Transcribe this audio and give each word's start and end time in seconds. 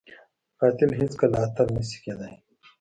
قاتل 0.59 0.89
هیڅ 0.99 1.11
کله 1.21 1.37
اتل 1.45 1.67
نه 1.75 1.81
شي 1.89 1.97
کېدای 2.03 2.33